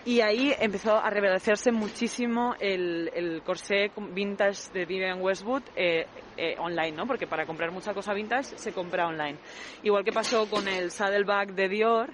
Y 0.04 0.20
ahí 0.20 0.54
empezó 0.60 0.98
a 0.98 1.10
revelacerse 1.10 1.72
muchísimo 1.72 2.54
el, 2.60 3.10
el 3.16 3.42
corsé 3.44 3.92
vintage 4.12 4.72
de 4.74 4.86
Vivian 4.86 5.22
Westwood 5.22 5.64
eh, 5.76 6.06
eh, 6.38 6.56
online, 6.60 6.92
¿no? 6.92 7.08
Porque 7.08 7.26
para 7.26 7.46
comprar 7.46 7.72
mucha 7.72 7.94
cosa 7.94 8.14
vintage 8.14 8.58
se 8.58 8.74
compra 8.74 9.08
online. 9.08 9.38
Igual 9.84 10.04
que 10.04 10.12
pasó 10.12 10.48
con 10.50 10.68
el 10.68 10.92
saddleback 10.92 11.54
de 11.54 11.70
Dior, 11.70 12.10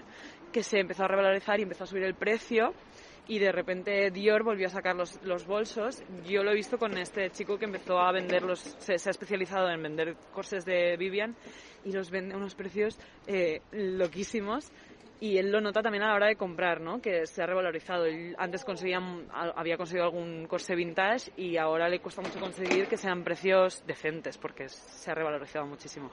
que 0.53 0.61
se 0.63 0.79
empezó 0.79 1.03
a 1.03 1.07
revalorizar 1.07 1.59
y 1.59 1.63
empezó 1.63 1.83
a 1.85 1.87
subir 1.87 2.03
el 2.03 2.13
precio 2.13 2.73
y 3.27 3.39
de 3.39 3.51
repente 3.51 4.11
Dior 4.11 4.43
volvió 4.43 4.67
a 4.67 4.69
sacar 4.69 4.95
los, 4.95 5.21
los, 5.23 5.45
bolsos. 5.45 6.03
Yo 6.25 6.43
lo 6.43 6.51
he 6.51 6.55
visto 6.55 6.77
con 6.77 6.97
este 6.97 7.29
chico 7.29 7.57
que 7.57 7.65
empezó 7.65 7.99
a 7.99 8.11
vender 8.11 8.43
los, 8.43 8.59
se, 8.59 8.93
ha 8.93 9.11
especializado 9.11 9.69
en 9.69 9.81
vender 9.81 10.15
corsés 10.33 10.65
de 10.65 10.97
Vivian 10.97 11.35
y 11.85 11.91
los 11.91 12.11
vende 12.11 12.33
a 12.33 12.37
unos 12.37 12.55
precios 12.55 12.99
eh, 13.27 13.61
loquísimos. 13.71 14.71
Y 15.19 15.37
él 15.37 15.51
lo 15.51 15.61
nota 15.61 15.83
también 15.83 16.03
a 16.03 16.07
la 16.07 16.15
hora 16.15 16.27
de 16.27 16.35
comprar, 16.35 16.81
¿no? 16.81 16.99
Que 16.99 17.27
se 17.27 17.43
ha 17.43 17.45
revalorizado. 17.45 18.05
Él 18.05 18.35
antes 18.39 18.65
conseguía, 18.65 18.99
había 19.55 19.77
conseguido 19.77 20.05
algún 20.05 20.47
corsé 20.47 20.75
vintage 20.75 21.31
y 21.37 21.57
ahora 21.57 21.87
le 21.87 21.99
cuesta 21.99 22.23
mucho 22.23 22.39
conseguir 22.39 22.87
que 22.87 22.97
sean 22.97 23.23
precios 23.23 23.85
decentes 23.85 24.39
porque 24.39 24.67
se 24.67 25.11
ha 25.11 25.13
revalorizado 25.13 25.67
muchísimo. 25.67 26.09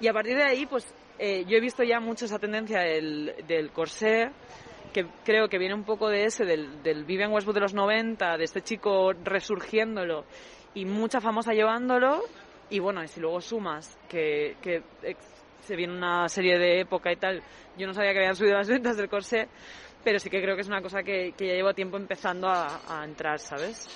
Y 0.00 0.08
a 0.08 0.14
partir 0.14 0.34
de 0.38 0.44
ahí, 0.44 0.64
pues 0.64 0.86
eh, 1.18 1.44
yo 1.46 1.58
he 1.58 1.60
visto 1.60 1.84
ya 1.84 2.00
mucho 2.00 2.24
esa 2.24 2.38
tendencia 2.38 2.80
del, 2.80 3.34
del 3.46 3.70
corsé 3.70 4.30
que 4.88 5.06
creo 5.24 5.48
que 5.48 5.58
viene 5.58 5.74
un 5.74 5.84
poco 5.84 6.08
de 6.08 6.24
ese, 6.24 6.44
del, 6.44 6.82
del 6.82 7.04
Vivian 7.04 7.32
Westwood 7.32 7.54
de 7.54 7.60
los 7.60 7.74
90, 7.74 8.36
de 8.36 8.44
este 8.44 8.62
chico 8.62 9.12
resurgiéndolo 9.12 10.24
y 10.74 10.84
mucha 10.84 11.20
famosa 11.20 11.52
llevándolo. 11.52 12.22
Y 12.70 12.80
bueno, 12.80 13.02
y 13.02 13.08
si 13.08 13.20
luego 13.20 13.40
sumas 13.40 13.98
que, 14.08 14.56
que 14.60 14.82
se 15.62 15.76
viene 15.76 15.96
una 15.96 16.28
serie 16.28 16.58
de 16.58 16.80
época 16.80 17.12
y 17.12 17.16
tal, 17.16 17.42
yo 17.76 17.86
no 17.86 17.94
sabía 17.94 18.12
que 18.12 18.18
habían 18.18 18.36
subido 18.36 18.56
las 18.56 18.68
ventas 18.68 18.96
del 18.96 19.08
corsé, 19.08 19.48
pero 20.04 20.18
sí 20.18 20.30
que 20.30 20.42
creo 20.42 20.54
que 20.54 20.62
es 20.62 20.68
una 20.68 20.82
cosa 20.82 21.02
que, 21.02 21.32
que 21.36 21.46
ya 21.46 21.54
llevo 21.54 21.74
tiempo 21.74 21.96
empezando 21.96 22.48
a, 22.48 22.80
a 22.88 23.04
entrar, 23.04 23.38
¿sabes? 23.38 23.88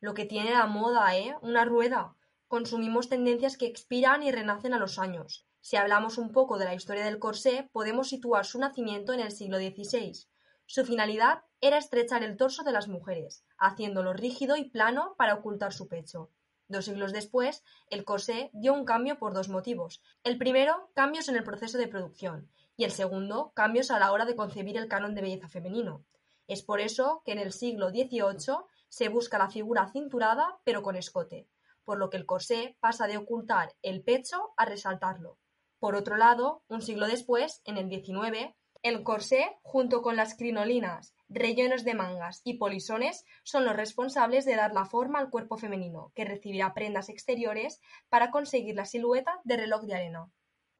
Lo 0.00 0.14
que 0.14 0.24
tiene 0.24 0.52
la 0.52 0.66
moda, 0.66 1.16
¿eh? 1.16 1.34
Una 1.42 1.64
rueda. 1.64 2.14
Consumimos 2.48 3.08
tendencias 3.08 3.56
que 3.56 3.66
expiran 3.66 4.22
y 4.22 4.32
renacen 4.32 4.74
a 4.74 4.78
los 4.78 4.98
años. 4.98 5.46
Si 5.62 5.76
hablamos 5.76 6.16
un 6.16 6.32
poco 6.32 6.58
de 6.58 6.64
la 6.64 6.74
historia 6.74 7.04
del 7.04 7.18
corsé, 7.18 7.68
podemos 7.72 8.08
situar 8.08 8.46
su 8.46 8.58
nacimiento 8.58 9.12
en 9.12 9.20
el 9.20 9.30
siglo 9.30 9.58
XVI. 9.58 10.26
Su 10.64 10.84
finalidad 10.84 11.42
era 11.60 11.76
estrechar 11.76 12.22
el 12.22 12.36
torso 12.36 12.62
de 12.62 12.72
las 12.72 12.88
mujeres, 12.88 13.44
haciéndolo 13.58 14.12
rígido 14.12 14.56
y 14.56 14.70
plano 14.70 15.14
para 15.18 15.34
ocultar 15.34 15.72
su 15.72 15.86
pecho. 15.86 16.30
Dos 16.68 16.86
siglos 16.86 17.12
después, 17.12 17.62
el 17.90 18.04
corsé 18.04 18.50
dio 18.52 18.72
un 18.72 18.84
cambio 18.84 19.18
por 19.18 19.34
dos 19.34 19.48
motivos. 19.48 20.02
El 20.24 20.38
primero, 20.38 20.90
cambios 20.94 21.28
en 21.28 21.36
el 21.36 21.44
proceso 21.44 21.76
de 21.76 21.88
producción, 21.88 22.48
y 22.76 22.84
el 22.84 22.92
segundo, 22.92 23.52
cambios 23.54 23.90
a 23.90 23.98
la 23.98 24.12
hora 24.12 24.24
de 24.24 24.36
concebir 24.36 24.78
el 24.78 24.88
canon 24.88 25.14
de 25.14 25.20
belleza 25.20 25.48
femenino. 25.48 26.04
Es 26.46 26.62
por 26.62 26.80
eso 26.80 27.22
que 27.24 27.32
en 27.32 27.38
el 27.38 27.52
siglo 27.52 27.90
XVIII 27.90 28.64
se 28.88 29.08
busca 29.08 29.36
la 29.36 29.50
figura 29.50 29.90
cinturada 29.92 30.60
pero 30.64 30.82
con 30.82 30.96
escote, 30.96 31.48
por 31.84 31.98
lo 31.98 32.08
que 32.08 32.16
el 32.16 32.26
corsé 32.26 32.76
pasa 32.80 33.06
de 33.06 33.18
ocultar 33.18 33.74
el 33.82 34.02
pecho 34.02 34.54
a 34.56 34.64
resaltarlo. 34.64 35.36
Por 35.80 35.96
otro 35.96 36.18
lado, 36.18 36.62
un 36.68 36.82
siglo 36.82 37.06
después, 37.06 37.62
en 37.64 37.78
el 37.78 37.88
XIX, 37.88 38.54
el 38.82 39.02
corsé, 39.02 39.58
junto 39.62 40.02
con 40.02 40.14
las 40.14 40.34
crinolinas, 40.34 41.14
rellenos 41.30 41.84
de 41.84 41.94
mangas 41.94 42.42
y 42.44 42.58
polisones, 42.58 43.24
son 43.44 43.64
los 43.64 43.74
responsables 43.74 44.44
de 44.44 44.56
dar 44.56 44.74
la 44.74 44.84
forma 44.84 45.18
al 45.18 45.30
cuerpo 45.30 45.56
femenino, 45.56 46.12
que 46.14 46.26
recibirá 46.26 46.74
prendas 46.74 47.08
exteriores 47.08 47.80
para 48.10 48.30
conseguir 48.30 48.74
la 48.76 48.84
silueta 48.84 49.40
de 49.44 49.56
reloj 49.56 49.82
de 49.84 49.94
arena. 49.94 50.30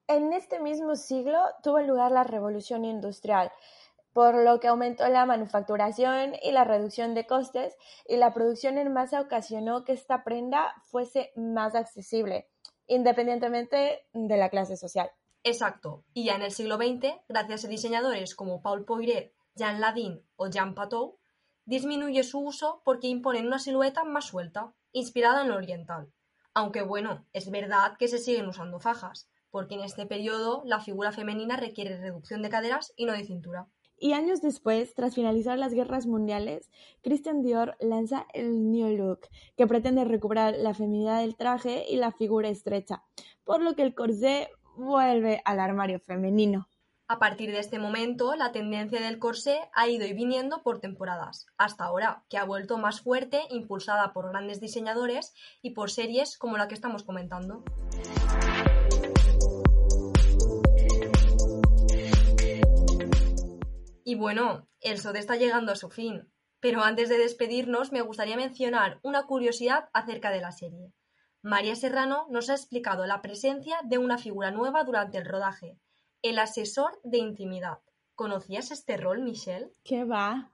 En 0.06 0.34
este 0.34 0.60
mismo 0.60 0.96
siglo 0.96 1.42
tuvo 1.62 1.80
lugar 1.80 2.12
la 2.12 2.24
revolución 2.24 2.84
industrial, 2.84 3.50
por 4.12 4.34
lo 4.34 4.60
que 4.60 4.68
aumentó 4.68 5.08
la 5.08 5.24
manufacturación 5.24 6.34
y 6.42 6.52
la 6.52 6.64
reducción 6.64 7.14
de 7.14 7.26
costes, 7.26 7.74
y 8.06 8.16
la 8.16 8.34
producción 8.34 8.76
en 8.76 8.92
masa 8.92 9.22
ocasionó 9.22 9.84
que 9.84 9.92
esta 9.92 10.24
prenda 10.24 10.74
fuese 10.82 11.32
más 11.36 11.74
accesible 11.74 12.50
independientemente 12.90 14.04
de 14.12 14.36
la 14.36 14.50
clase 14.50 14.76
social. 14.76 15.10
Exacto. 15.44 16.04
Y 16.12 16.24
ya 16.24 16.34
en 16.34 16.42
el 16.42 16.50
siglo 16.50 16.76
XX, 16.76 17.14
gracias 17.28 17.64
a 17.64 17.68
diseñadores 17.68 18.34
como 18.34 18.62
Paul 18.62 18.84
Poiret, 18.84 19.32
Jean 19.54 19.80
Ladin 19.80 20.22
o 20.36 20.48
Jean 20.48 20.74
Patou, 20.74 21.18
disminuye 21.64 22.24
su 22.24 22.40
uso 22.40 22.82
porque 22.84 23.06
imponen 23.06 23.46
una 23.46 23.60
silueta 23.60 24.02
más 24.02 24.26
suelta, 24.26 24.74
inspirada 24.92 25.42
en 25.42 25.48
lo 25.48 25.56
oriental. 25.56 26.12
Aunque 26.52 26.82
bueno, 26.82 27.26
es 27.32 27.48
verdad 27.50 27.96
que 27.96 28.08
se 28.08 28.18
siguen 28.18 28.48
usando 28.48 28.80
fajas, 28.80 29.30
porque 29.50 29.76
en 29.76 29.82
este 29.82 30.04
periodo 30.04 30.62
la 30.64 30.80
figura 30.80 31.12
femenina 31.12 31.56
requiere 31.56 31.96
reducción 31.96 32.42
de 32.42 32.50
caderas 32.50 32.92
y 32.96 33.04
no 33.04 33.12
de 33.12 33.24
cintura. 33.24 33.68
Y 34.02 34.14
años 34.14 34.40
después, 34.40 34.94
tras 34.94 35.14
finalizar 35.14 35.58
las 35.58 35.74
guerras 35.74 36.06
mundiales, 36.06 36.70
Christian 37.02 37.42
Dior 37.42 37.76
lanza 37.80 38.26
el 38.32 38.72
New 38.72 38.96
Look, 38.96 39.28
que 39.58 39.66
pretende 39.66 40.06
recuperar 40.06 40.56
la 40.56 40.72
feminidad 40.72 41.20
del 41.20 41.36
traje 41.36 41.84
y 41.86 41.96
la 41.96 42.10
figura 42.10 42.48
estrecha, 42.48 43.04
por 43.44 43.60
lo 43.60 43.76
que 43.76 43.82
el 43.82 43.94
corsé 43.94 44.48
vuelve 44.74 45.42
al 45.44 45.60
armario 45.60 46.00
femenino. 46.00 46.66
A 47.08 47.18
partir 47.18 47.50
de 47.50 47.58
este 47.58 47.78
momento, 47.78 48.34
la 48.36 48.52
tendencia 48.52 49.02
del 49.02 49.18
corsé 49.18 49.60
ha 49.74 49.86
ido 49.86 50.06
y 50.06 50.14
viniendo 50.14 50.62
por 50.62 50.80
temporadas, 50.80 51.46
hasta 51.58 51.84
ahora, 51.84 52.22
que 52.30 52.38
ha 52.38 52.44
vuelto 52.44 52.78
más 52.78 53.02
fuerte, 53.02 53.42
impulsada 53.50 54.14
por 54.14 54.30
grandes 54.30 54.60
diseñadores 54.62 55.34
y 55.60 55.70
por 55.70 55.90
series 55.90 56.38
como 56.38 56.56
la 56.56 56.68
que 56.68 56.74
estamos 56.74 57.02
comentando. 57.02 57.64
Y 64.04 64.14
bueno, 64.14 64.68
el 64.80 64.98
SOD 64.98 65.16
está 65.16 65.36
llegando 65.36 65.72
a 65.72 65.76
su 65.76 65.90
fin, 65.90 66.30
pero 66.60 66.82
antes 66.82 67.08
de 67.08 67.18
despedirnos 67.18 67.92
me 67.92 68.02
gustaría 68.02 68.36
mencionar 68.36 69.00
una 69.02 69.24
curiosidad 69.24 69.88
acerca 69.92 70.30
de 70.30 70.40
la 70.40 70.52
serie. 70.52 70.92
María 71.42 71.74
Serrano 71.74 72.26
nos 72.30 72.50
ha 72.50 72.54
explicado 72.54 73.06
la 73.06 73.22
presencia 73.22 73.76
de 73.84 73.98
una 73.98 74.18
figura 74.18 74.50
nueva 74.50 74.84
durante 74.84 75.18
el 75.18 75.24
rodaje, 75.24 75.78
el 76.22 76.38
asesor 76.38 77.00
de 77.02 77.18
intimidad. 77.18 77.78
¿Conocías 78.14 78.70
este 78.70 78.98
rol, 78.98 79.22
Michelle? 79.22 79.70
¿Qué 79.82 80.04
va? 80.04 80.50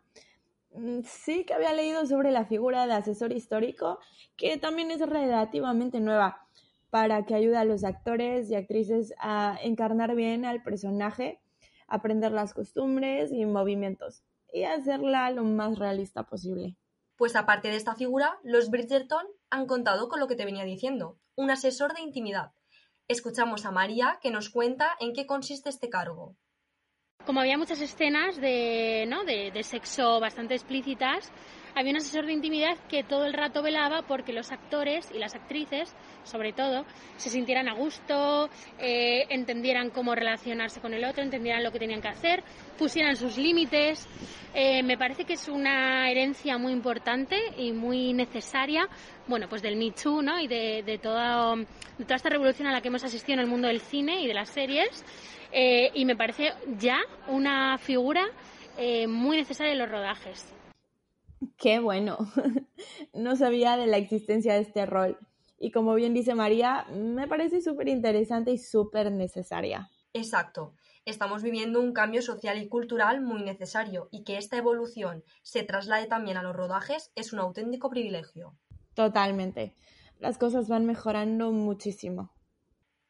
Mm, 0.72 1.00
sí 1.02 1.44
que 1.44 1.54
había 1.54 1.72
leído 1.72 2.06
sobre 2.06 2.30
la 2.30 2.44
figura 2.44 2.86
de 2.86 2.92
asesor 2.94 3.32
histórico, 3.32 3.98
que 4.36 4.58
también 4.58 4.92
es 4.92 5.00
relativamente 5.00 5.98
nueva, 5.98 6.46
para 6.90 7.24
que 7.24 7.34
ayude 7.34 7.56
a 7.56 7.64
los 7.64 7.82
actores 7.82 8.48
y 8.50 8.54
actrices 8.54 9.12
a 9.18 9.58
encarnar 9.62 10.14
bien 10.14 10.44
al 10.44 10.62
personaje 10.62 11.40
aprender 11.86 12.32
las 12.32 12.54
costumbres 12.54 13.32
y 13.32 13.44
movimientos 13.46 14.22
y 14.52 14.64
hacerla 14.64 15.30
lo 15.30 15.44
más 15.44 15.78
realista 15.78 16.24
posible. 16.24 16.76
Pues 17.16 17.36
aparte 17.36 17.68
de 17.68 17.76
esta 17.76 17.94
figura, 17.94 18.38
los 18.42 18.70
Bridgerton 18.70 19.26
han 19.50 19.66
contado 19.66 20.08
con 20.08 20.20
lo 20.20 20.28
que 20.28 20.36
te 20.36 20.44
venía 20.44 20.64
diciendo, 20.64 21.18
un 21.34 21.50
asesor 21.50 21.94
de 21.94 22.02
intimidad. 22.02 22.52
Escuchamos 23.08 23.64
a 23.64 23.70
María 23.70 24.18
que 24.20 24.30
nos 24.30 24.50
cuenta 24.50 24.96
en 25.00 25.12
qué 25.12 25.26
consiste 25.26 25.68
este 25.68 25.88
cargo. 25.88 26.36
Como 27.24 27.40
había 27.40 27.58
muchas 27.58 27.80
escenas 27.80 28.36
de, 28.40 29.06
¿no? 29.08 29.24
de, 29.24 29.50
de 29.50 29.62
sexo 29.62 30.20
bastante 30.20 30.54
explícitas, 30.54 31.32
había 31.76 31.90
un 31.90 31.98
asesor 31.98 32.24
de 32.24 32.32
intimidad 32.32 32.78
que 32.88 33.04
todo 33.04 33.26
el 33.26 33.34
rato 33.34 33.62
velaba 33.62 34.00
porque 34.00 34.32
los 34.32 34.50
actores 34.50 35.10
y 35.14 35.18
las 35.18 35.34
actrices, 35.34 35.94
sobre 36.24 36.54
todo, 36.54 36.86
se 37.18 37.28
sintieran 37.28 37.68
a 37.68 37.74
gusto, 37.74 38.48
eh, 38.78 39.26
entendieran 39.28 39.90
cómo 39.90 40.14
relacionarse 40.14 40.80
con 40.80 40.94
el 40.94 41.04
otro, 41.04 41.22
entendieran 41.22 41.62
lo 41.62 41.70
que 41.70 41.78
tenían 41.78 42.00
que 42.00 42.08
hacer, 42.08 42.42
pusieran 42.78 43.14
sus 43.14 43.36
límites. 43.36 44.08
Eh, 44.54 44.82
me 44.82 44.96
parece 44.96 45.26
que 45.26 45.34
es 45.34 45.48
una 45.48 46.10
herencia 46.10 46.56
muy 46.56 46.72
importante 46.72 47.36
y 47.58 47.72
muy 47.72 48.14
necesaria, 48.14 48.88
bueno, 49.26 49.46
pues 49.46 49.60
del 49.60 49.76
Me 49.76 49.90
Too, 49.90 50.22
¿no? 50.22 50.40
Y 50.40 50.48
de, 50.48 50.98
toda, 51.02 51.56
esta 52.08 52.30
revolución 52.30 52.68
a 52.68 52.72
la 52.72 52.80
que 52.80 52.88
hemos 52.88 53.04
asistido 53.04 53.34
en 53.34 53.40
el 53.40 53.48
mundo 53.48 53.68
del 53.68 53.82
cine 53.82 54.22
y 54.22 54.26
de 54.26 54.32
las 54.32 54.48
series. 54.48 55.04
Eh, 55.52 55.90
y 55.92 56.06
me 56.06 56.16
parece 56.16 56.54
ya 56.78 57.00
una 57.28 57.76
figura 57.76 58.24
muy 59.08 59.38
necesaria 59.38 59.72
en 59.72 59.78
los 59.78 59.90
rodajes. 59.90 60.55
Qué 61.56 61.80
bueno. 61.80 62.18
no 63.14 63.36
sabía 63.36 63.76
de 63.76 63.86
la 63.86 63.96
existencia 63.96 64.54
de 64.54 64.60
este 64.60 64.86
rol. 64.86 65.18
Y 65.58 65.70
como 65.70 65.94
bien 65.94 66.14
dice 66.14 66.34
María, 66.34 66.86
me 66.92 67.26
parece 67.26 67.60
súper 67.60 67.88
interesante 67.88 68.50
y 68.52 68.58
súper 68.58 69.10
necesaria. 69.10 69.90
Exacto. 70.12 70.74
Estamos 71.04 71.42
viviendo 71.42 71.80
un 71.80 71.92
cambio 71.92 72.20
social 72.20 72.60
y 72.60 72.68
cultural 72.68 73.20
muy 73.20 73.42
necesario 73.42 74.08
y 74.10 74.24
que 74.24 74.38
esta 74.38 74.56
evolución 74.56 75.22
se 75.42 75.62
traslade 75.62 76.06
también 76.06 76.36
a 76.36 76.42
los 76.42 76.56
rodajes 76.56 77.12
es 77.14 77.32
un 77.32 77.38
auténtico 77.38 77.90
privilegio. 77.90 78.56
Totalmente. 78.94 79.76
Las 80.18 80.36
cosas 80.36 80.68
van 80.68 80.84
mejorando 80.84 81.52
muchísimo. 81.52 82.32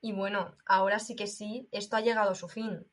Y 0.00 0.12
bueno, 0.12 0.56
ahora 0.66 0.99
sí 0.99 1.16
que 1.16 1.26
sí, 1.26 1.68
esto 1.73 1.97
ha 1.97 2.00
llegado 2.00 2.33
a 2.33 2.35
su 2.35 2.49
fin. 2.49 2.87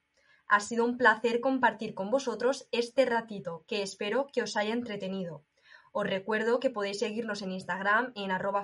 Ha 0.53 0.59
sido 0.59 0.85
un 0.85 0.99
placer 0.99 1.41
compartir 1.41 1.95
con 1.95 2.11
vosotros 2.11 2.67
este 2.71 3.07
ratito 3.07 3.65
que 3.67 3.81
espero 3.81 4.27
que 4.31 4.43
os 4.43 4.55
haya 4.55 4.71
entretenido. 4.71 5.43
Os 5.91 6.05
recuerdo 6.05 6.59
que 6.59 6.69
podéis 6.69 6.99
seguirnos 6.99 7.41
en 7.41 7.53
Instagram 7.53 8.11
en 8.13 8.29
arroba 8.29 8.61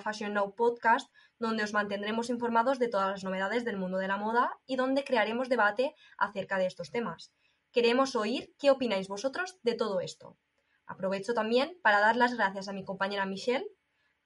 Podcast, 0.56 1.12
donde 1.40 1.64
os 1.64 1.72
mantendremos 1.72 2.30
informados 2.30 2.78
de 2.78 2.86
todas 2.86 3.10
las 3.10 3.24
novedades 3.24 3.64
del 3.64 3.76
mundo 3.76 3.98
de 3.98 4.06
la 4.06 4.18
moda 4.18 4.56
y 4.68 4.76
donde 4.76 5.02
crearemos 5.02 5.48
debate 5.48 5.96
acerca 6.16 6.58
de 6.58 6.66
estos 6.66 6.92
temas. 6.92 7.32
Queremos 7.72 8.14
oír 8.14 8.54
qué 8.56 8.70
opináis 8.70 9.08
vosotros 9.08 9.58
de 9.64 9.74
todo 9.74 10.00
esto. 10.00 10.36
Aprovecho 10.86 11.34
también 11.34 11.76
para 11.82 11.98
dar 11.98 12.14
las 12.14 12.36
gracias 12.36 12.68
a 12.68 12.72
mi 12.72 12.84
compañera 12.84 13.26
Michelle 13.26 13.66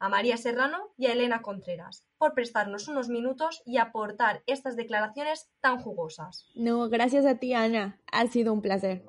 a 0.04 0.08
María 0.10 0.36
Serrano 0.36 0.92
y 0.98 1.06
a 1.06 1.12
Elena 1.12 1.40
Contreras 1.40 2.04
por 2.18 2.34
prestarnos 2.34 2.88
unos 2.88 3.08
minutos 3.08 3.62
y 3.64 3.78
aportar 3.78 4.42
estas 4.46 4.76
declaraciones 4.76 5.48
tan 5.62 5.78
jugosas. 5.78 6.50
No, 6.54 6.90
gracias 6.90 7.24
a 7.24 7.36
ti, 7.36 7.54
Ana. 7.54 7.98
Ha 8.12 8.26
sido 8.26 8.52
un 8.52 8.60
placer. 8.60 9.02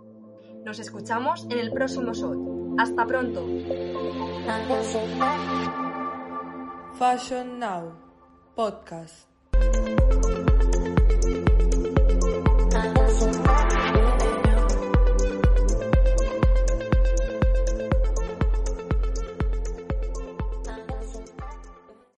Nos 0.63 0.79
escuchamos 0.79 1.43
en 1.51 1.59
el 1.59 1.73
próximo 1.73 2.13
show. 2.13 2.77
Hasta 2.79 3.05
pronto. 3.05 3.45
Fashion 6.97 7.59
Now 7.59 7.93
Podcast. 8.55 9.27